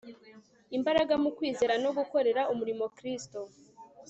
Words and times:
imbaraga 0.77 1.13
mu 1.23 1.29
kwizera 1.37 1.73
no 1.83 1.91
gukorera 1.97 2.41
umurimo 2.53 2.85
Kristo 2.97 3.39